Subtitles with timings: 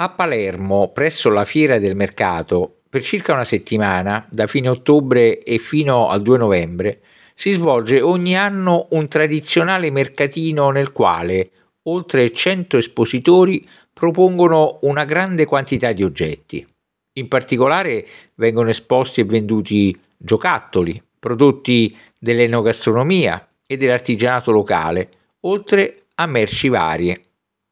[0.00, 5.58] A Palermo, presso la Fiera del Mercato, per circa una settimana, da fine ottobre e
[5.58, 7.00] fino al 2 novembre,
[7.34, 11.50] si svolge ogni anno un tradizionale mercatino nel quale,
[11.88, 16.64] oltre 100 espositori, propongono una grande quantità di oggetti.
[17.14, 25.10] In particolare vengono esposti e venduti giocattoli, prodotti dell'enogastronomia e dell'artigianato locale,
[25.40, 27.22] oltre a merci varie.